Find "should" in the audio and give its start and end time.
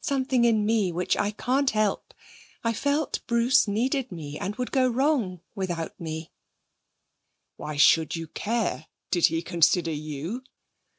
7.76-8.16